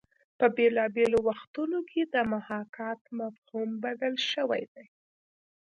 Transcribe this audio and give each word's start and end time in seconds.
په 0.39 0.45
بېلابېلو 0.55 1.17
وختونو 1.29 1.79
کې 1.89 2.01
د 2.13 2.15
محاکات 2.33 3.01
مفهوم 3.19 3.69
بدل 3.83 4.13
شوی 4.31 4.63
دی 4.73 4.85